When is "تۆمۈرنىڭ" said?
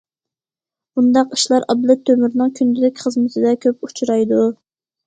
2.09-2.57